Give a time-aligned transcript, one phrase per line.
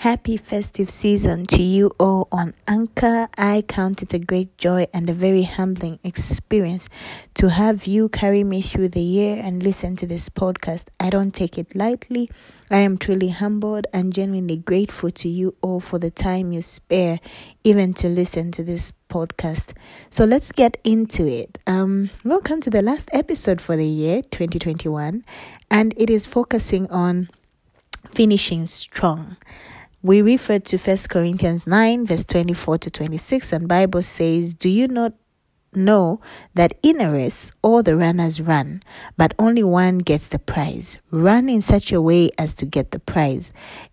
[0.00, 3.28] Happy festive season to you all on Anchor.
[3.36, 6.88] I count it a great joy and a very humbling experience
[7.34, 10.86] to have you carry me through the year and listen to this podcast.
[10.98, 12.30] I don't take it lightly.
[12.70, 17.20] I am truly humbled and genuinely grateful to you all for the time you spare
[17.62, 19.74] even to listen to this podcast.
[20.08, 21.58] So let's get into it.
[21.66, 25.26] Um, welcome to the last episode for the year 2021,
[25.70, 27.28] and it is focusing on
[28.14, 29.36] finishing strong.
[30.02, 34.88] We refer to 1 Corinthians 9, verse 24 to 26, and Bible says, Do you
[34.88, 35.12] not
[35.74, 36.20] know
[36.54, 38.82] that in a race all the runners run,
[39.16, 40.98] but only one gets the prize.
[41.10, 43.52] Run in such a way as to get the prize.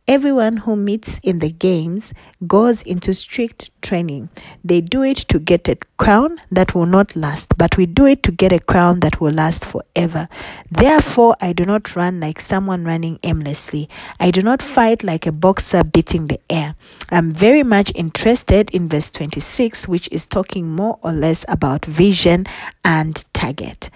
[0.10, 2.14] Everyone who meets in the games
[2.48, 4.30] goes into strict training.
[4.64, 8.24] They do it to get a crown that will not last, but we do it
[8.24, 10.30] to get a crown that will last forever.
[10.72, 13.90] Therefore, I do not run like someone running aimlessly.
[14.18, 16.76] I do not fight like a boxer beating the air.
[17.10, 22.46] I'm very much interested in verse 26, which is talking more or less about vision
[22.86, 23.90] and target.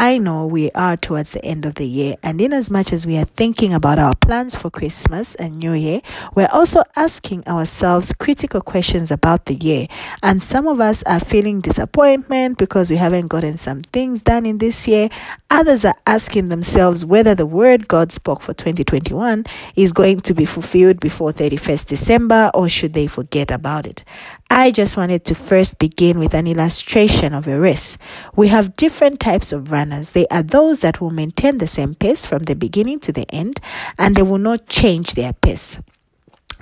[0.00, 3.04] I know we are towards the end of the year, and in as much as
[3.04, 6.02] we are thinking about our plans for Christmas and New Year,
[6.36, 9.88] we're also asking ourselves critical questions about the year.
[10.22, 14.58] And some of us are feeling disappointment because we haven't gotten some things done in
[14.58, 15.08] this year.
[15.50, 20.44] Others are asking themselves whether the word God spoke for 2021 is going to be
[20.44, 24.04] fulfilled before 31st December or should they forget about it.
[24.48, 27.98] I just wanted to first begin with an illustration of a race.
[28.36, 29.87] We have different types of runners.
[29.92, 33.60] They are those that will maintain the same pace from the beginning to the end
[33.98, 35.78] and they will not change their pace.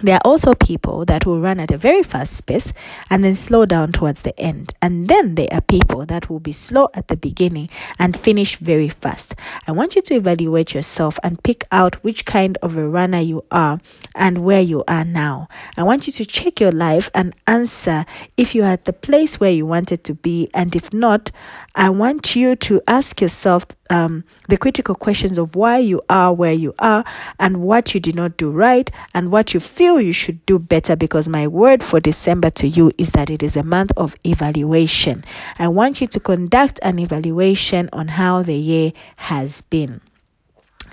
[0.03, 2.75] There are also people that will run at a very fast pace
[3.09, 4.75] and then slow down towards the end.
[4.83, 8.91] And then there are people that will be slow at the beginning and finish very
[8.91, 9.35] fast.
[9.67, 13.47] I want you to evaluate yourself and pick out which kind of a runner you
[13.51, 13.81] are
[14.15, 15.49] and where you are now.
[15.79, 18.05] I want you to check your life and answer
[18.37, 20.51] if you are at the place where you wanted to be.
[20.53, 21.31] And if not,
[21.79, 26.55] I want you to ask yourself um, the critical questions of why you are where
[26.55, 27.05] you are
[27.39, 30.97] and what you did not do right and what you feel you should do better.
[30.97, 35.23] Because my word for December to you is that it is a month of evaluation.
[35.59, 40.01] I want you to conduct an evaluation on how the year has been.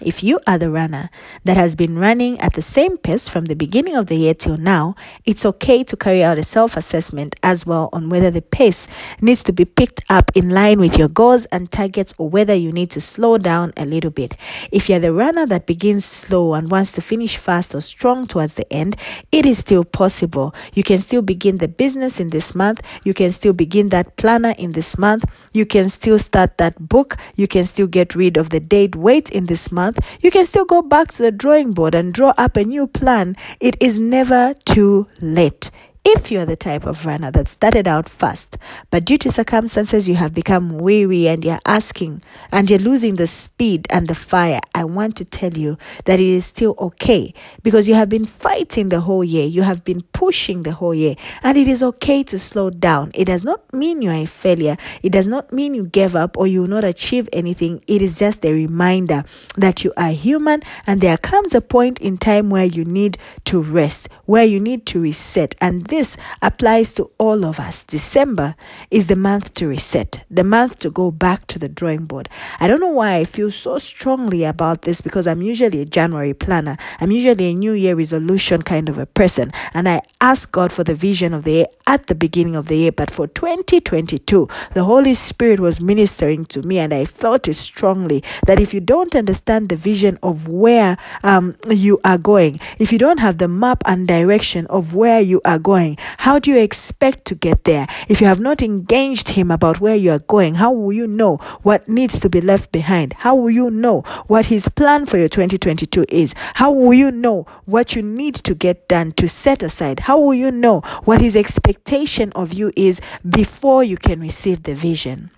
[0.05, 1.09] If you are the runner
[1.45, 4.57] that has been running at the same pace from the beginning of the year till
[4.57, 8.87] now, it's okay to carry out a self assessment as well on whether the pace
[9.21, 12.71] needs to be picked up in line with your goals and targets or whether you
[12.71, 14.35] need to slow down a little bit.
[14.71, 18.55] If you're the runner that begins slow and wants to finish fast or strong towards
[18.55, 18.97] the end,
[19.31, 20.53] it is still possible.
[20.73, 24.53] You can still begin the business in this month, you can still begin that planner
[24.57, 28.49] in this month, you can still start that book, you can still get rid of
[28.49, 31.71] the date weight in this month month, you can still go back to the drawing
[31.71, 33.35] board and draw up a new plan.
[33.59, 35.71] It is never too late.
[36.05, 38.57] If you're the type of runner that started out fast,
[38.91, 42.21] but due to circumstances you have become weary and you're asking
[42.51, 46.25] and you're losing the speed and the fire, I want to tell you that it
[46.25, 50.63] is still okay because you have been fighting the whole year, you have been pushing
[50.63, 53.11] the whole year, and it is okay to slow down.
[53.13, 56.47] It does not mean you're a failure, it does not mean you gave up or
[56.47, 57.81] you will not achieve anything.
[57.87, 59.23] It is just a reminder
[59.55, 63.61] that you are human and there comes a point in time where you need to
[63.61, 67.83] rest, where you need to reset, and this applies to all of us.
[67.83, 68.55] December
[68.89, 72.27] is the month to reset, the month to go back to the drawing board.
[72.59, 76.33] I don't know why I feel so strongly about this because I'm usually a January
[76.33, 76.77] planner.
[76.99, 79.51] I'm usually a New Year resolution kind of a person.
[79.75, 82.77] And I ask God for the vision of the year at the beginning of the
[82.77, 82.91] year.
[82.91, 88.23] But for 2022, the Holy Spirit was ministering to me and I felt it strongly
[88.47, 92.97] that if you don't understand the vision of where um, you are going, if you
[92.97, 95.97] don't have the map and direction of where you are going, going?
[96.19, 97.87] How do you expect to get there?
[98.07, 101.37] If you have not engaged him about where you are going, how will you know
[101.63, 103.13] what needs to be left behind?
[103.13, 106.33] How will you know what his plan for your 2022 is?
[106.55, 110.01] How will you know what you need to get done to set aside?
[110.01, 114.75] How will you know what his expectation of you is before you can receive the
[114.75, 115.31] vision?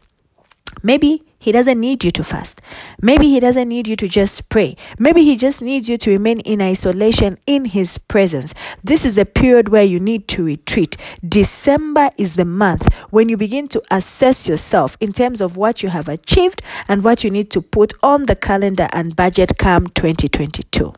[0.84, 2.62] Maybe he doesn't need you to fast.
[3.02, 4.76] Maybe he doesn't need you to just pray.
[4.98, 8.54] Maybe he just needs you to remain in isolation in his presence.
[8.84, 10.98] This is a period where you need to retreat.
[11.28, 15.90] December is the month when you begin to assess yourself in terms of what you
[15.90, 20.94] have achieved and what you need to put on the calendar and budget come 2022.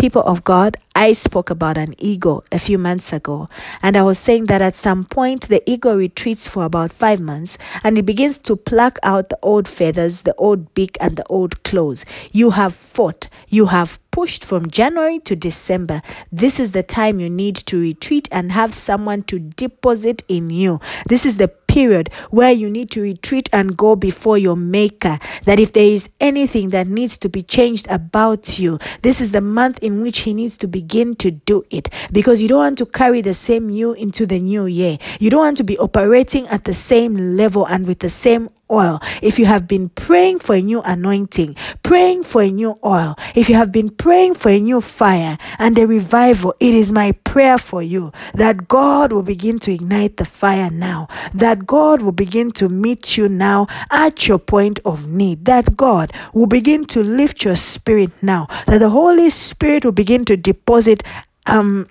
[0.00, 3.50] People of God, I spoke about an ego a few months ago,
[3.82, 7.58] and I was saying that at some point the ego retreats for about five months
[7.84, 11.62] and it begins to pluck out the old feathers, the old beak, and the old
[11.64, 12.06] claws.
[12.32, 16.02] You have fought, you have pushed from January to December,
[16.32, 20.80] this is the time you need to retreat and have someone to deposit in you.
[21.08, 25.20] This is the period where you need to retreat and go before your maker.
[25.44, 29.40] That if there is anything that needs to be changed about you, this is the
[29.40, 32.86] month in which he needs to begin to do it because you don't want to
[32.86, 34.98] carry the same you into the new year.
[35.20, 39.00] You don't want to be operating at the same level and with the same oil,
[39.22, 43.48] if you have been praying for a new anointing, praying for a new oil, if
[43.48, 47.58] you have been praying for a new fire and a revival, it is my prayer
[47.58, 52.52] for you that God will begin to ignite the fire now, that God will begin
[52.52, 57.44] to meet you now at your point of need, that God will begin to lift
[57.44, 61.02] your spirit now, that the Holy Spirit will begin to deposit
[61.46, 61.88] um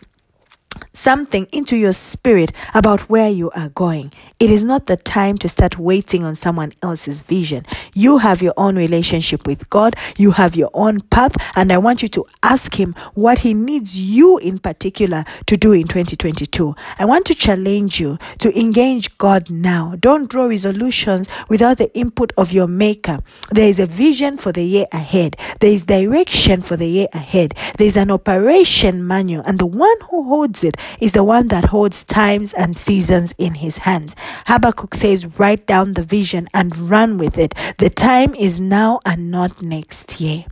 [1.00, 4.12] something into your spirit about where you are going.
[4.40, 7.66] It is not the time to start waiting on someone else's vision.
[7.94, 12.02] You have your own relationship with God, you have your own path, and I want
[12.02, 16.76] you to ask Him what He needs you in particular to do in 2022.
[16.98, 19.96] I want to challenge you to engage God now.
[20.00, 23.20] Don't draw resolutions without the input of your Maker.
[23.52, 27.56] There is a vision for the year ahead, there is direction for the year ahead,
[27.78, 31.66] there is an operation manual, and the one who holds it is the one that
[31.66, 34.16] holds times and seasons in his hands.
[34.48, 37.54] Habakkuk says, Write down the vision and run with it.
[37.78, 40.46] The time is now and not next year.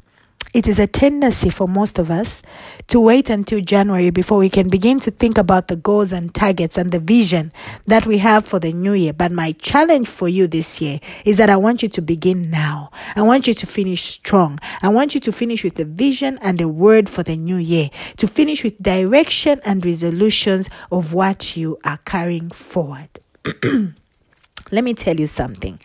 [0.58, 2.42] It is a tendency for most of us
[2.88, 6.80] to wait until January before we can begin to think about the goals and targets
[6.80, 7.52] and the vision
[7.86, 9.14] that we have for the new year.
[9.14, 12.90] But my challenge for you this year is that I want you to begin now.
[13.16, 14.58] I want you to finish strong.
[14.82, 17.92] I want you to finish with the vision and the word for the new year,
[18.18, 23.10] to finish with direction and resolutions of what you are carrying forward.
[24.72, 25.80] Let me tell you something.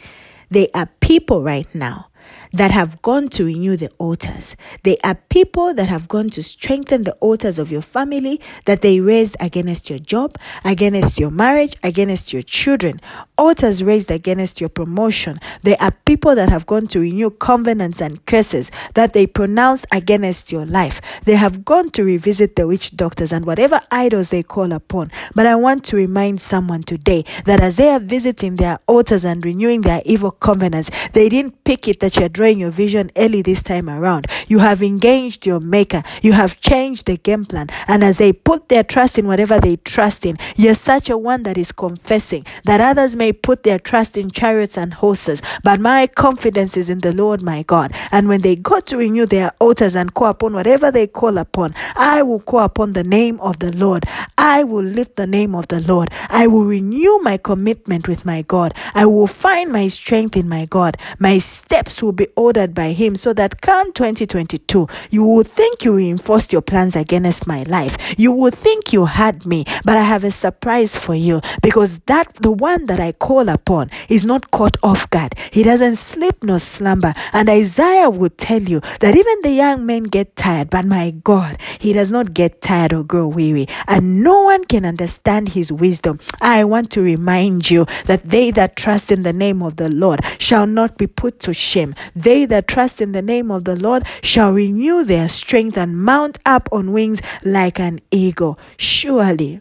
[0.50, 2.06] There are people right now
[2.52, 4.56] that have gone to renew the altars.
[4.82, 9.00] They are people that have gone to strengthen the altars of your family that they
[9.00, 13.00] raised against your job, against your marriage, against your children.
[13.38, 15.40] Altars raised against your promotion.
[15.62, 20.52] There are people that have gone to renew covenants and curses that they pronounced against
[20.52, 21.00] your life.
[21.24, 25.10] They have gone to revisit the witch doctors and whatever idols they call upon.
[25.34, 29.44] But I want to remind someone today that as they are visiting their altars and
[29.44, 33.88] renewing their evil covenants, they didn't pick it that you're your vision early this time
[33.88, 34.26] around.
[34.48, 36.02] You have engaged your maker.
[36.22, 37.68] You have changed the game plan.
[37.86, 41.42] And as they put their trust in whatever they trust in, you're such a one
[41.44, 46.06] that is confessing that others may put their trust in chariots and horses, but my
[46.06, 47.92] confidence is in the Lord my God.
[48.10, 51.74] And when they go to renew their altars and call upon whatever they call upon,
[51.96, 54.04] I will call upon the name of the Lord.
[54.38, 56.10] I will lift the name of the Lord.
[56.28, 58.74] I will renew my commitment with my God.
[58.94, 60.96] I will find my strength in my God.
[61.18, 65.94] My steps will be ordered by Him so that come 2022, you will think you
[65.94, 67.96] reinforced your plans against my life.
[68.18, 72.34] You will think you had me, but I have a surprise for you because that
[72.34, 75.34] the one that I call upon is not caught off guard.
[75.50, 77.14] He doesn't sleep nor slumber.
[77.32, 81.58] And Isaiah would tell you that even the young men get tired, but my God,
[81.78, 83.66] He does not get tired or grow weary.
[83.86, 86.20] And no one can understand His wisdom.
[86.40, 90.20] I want to remind you that they that trust in the name of the Lord
[90.38, 91.94] shall not be put to shame.
[92.22, 96.38] They that trust in the name of the Lord shall renew their strength and mount
[96.46, 98.58] up on wings like an eagle.
[98.76, 99.60] Surely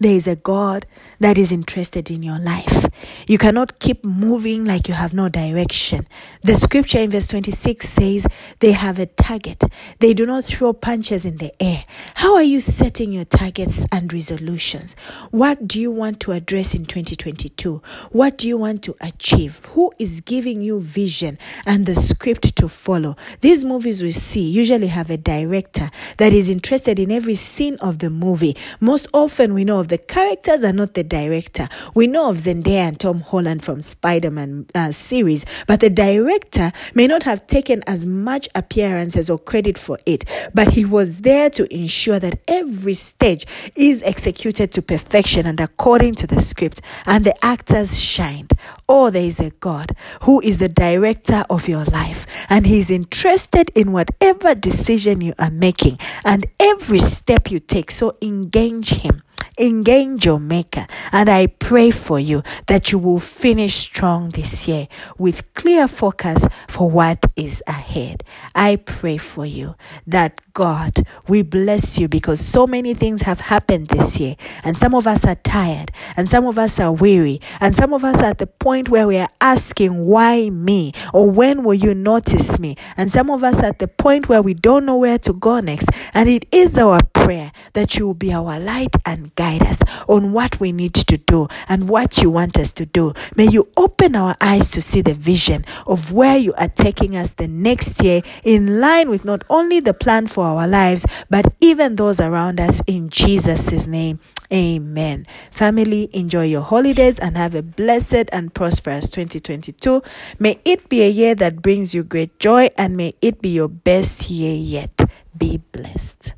[0.00, 0.86] there is a God
[1.20, 2.86] that is interested in your life.
[3.26, 6.08] You cannot keep moving like you have no direction.
[6.42, 8.26] The scripture in verse 26 says
[8.60, 9.62] they have a target.
[9.98, 11.84] They do not throw punches in the air.
[12.14, 14.96] How are you setting your targets and resolutions?
[15.30, 17.82] What do you want to address in 2022?
[18.10, 19.60] What do you want to achieve?
[19.72, 23.16] Who is giving you vision and the script to follow?
[23.42, 27.98] These movies we see usually have a director that is interested in every scene of
[27.98, 28.56] the movie.
[28.80, 31.68] Most often we know of the characters are not the director.
[31.94, 36.72] We know of Zendaya and Tom Holland from Spider Man uh, series, but the director
[36.94, 41.50] may not have taken as much appearances or credit for it, but he was there
[41.50, 47.26] to ensure that every stage is executed to perfection and according to the script, and
[47.26, 48.52] the actors shined.
[48.88, 52.92] Oh, there is a God who is the director of your life, and He is
[52.92, 57.90] interested in whatever decision you are making and every step you take.
[57.90, 59.22] So engage Him.
[59.58, 60.86] Engage your maker.
[61.12, 66.46] And I pray for you that you will finish strong this year with clear focus
[66.68, 68.22] for what is ahead.
[68.54, 69.74] I pray for you
[70.06, 74.36] that God, we bless you because so many things have happened this year.
[74.64, 78.04] And some of us are tired, and some of us are weary, and some of
[78.04, 80.92] us are at the point where we are asking, Why me?
[81.12, 82.76] Or when will you notice me?
[82.96, 85.60] And some of us are at the point where we don't know where to go
[85.60, 85.88] next.
[86.14, 88.96] And it is our prayer that you will be our light
[89.36, 93.12] guide us on what we need to do and what you want us to do.
[93.36, 97.34] May you open our eyes to see the vision of where you are taking us
[97.34, 101.96] the next year in line with not only the plan for our lives, but even
[101.96, 104.18] those around us in Jesus' name.
[104.52, 105.26] Amen.
[105.52, 110.02] Family, enjoy your holidays and have a blessed and prosperous 2022.
[110.40, 113.68] May it be a year that brings you great joy and may it be your
[113.68, 115.08] best year yet.
[115.36, 116.34] Be blessed.